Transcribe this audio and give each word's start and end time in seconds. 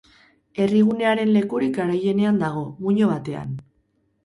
Herrigunearen 0.63 1.33
lekurik 1.35 1.77
garaienean 1.77 2.41
dago, 2.47 2.65
muino 2.87 3.13
batean. 3.13 3.57